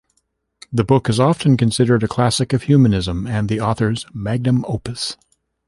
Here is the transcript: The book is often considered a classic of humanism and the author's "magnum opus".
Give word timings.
The 0.73 0.83
book 0.83 1.09
is 1.11 1.19
often 1.19 1.57
considered 1.57 2.01
a 2.01 2.07
classic 2.07 2.53
of 2.53 2.63
humanism 2.63 3.27
and 3.27 3.47
the 3.47 3.59
author's 3.61 4.07
"magnum 4.15 4.65
opus". 4.67 5.15